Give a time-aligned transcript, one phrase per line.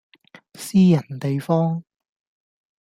[0.55, 1.83] 私人地方